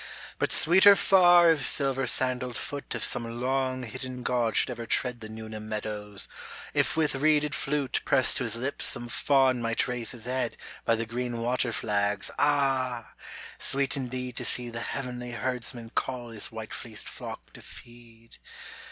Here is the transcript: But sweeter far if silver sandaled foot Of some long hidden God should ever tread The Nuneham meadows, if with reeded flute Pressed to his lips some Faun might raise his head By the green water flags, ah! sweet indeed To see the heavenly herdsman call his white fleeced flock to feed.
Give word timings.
But 0.39 0.51
sweeter 0.51 0.95
far 0.95 1.51
if 1.51 1.63
silver 1.63 2.07
sandaled 2.07 2.57
foot 2.57 2.95
Of 2.95 3.03
some 3.03 3.39
long 3.39 3.83
hidden 3.83 4.23
God 4.23 4.55
should 4.55 4.71
ever 4.71 4.87
tread 4.87 5.21
The 5.21 5.29
Nuneham 5.29 5.69
meadows, 5.69 6.27
if 6.73 6.97
with 6.97 7.13
reeded 7.13 7.53
flute 7.53 8.01
Pressed 8.03 8.37
to 8.37 8.43
his 8.43 8.55
lips 8.55 8.87
some 8.87 9.07
Faun 9.07 9.61
might 9.61 9.87
raise 9.87 10.13
his 10.13 10.25
head 10.25 10.57
By 10.85 10.95
the 10.95 11.05
green 11.05 11.39
water 11.43 11.71
flags, 11.71 12.31
ah! 12.39 13.13
sweet 13.59 13.95
indeed 13.95 14.37
To 14.37 14.43
see 14.43 14.71
the 14.71 14.81
heavenly 14.81 15.33
herdsman 15.33 15.91
call 15.91 16.29
his 16.29 16.51
white 16.51 16.73
fleeced 16.73 17.07
flock 17.07 17.53
to 17.53 17.61
feed. 17.61 18.37